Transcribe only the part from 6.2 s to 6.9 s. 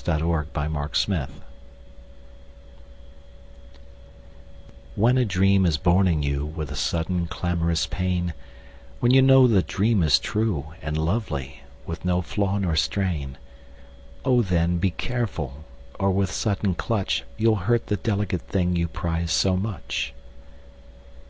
you With a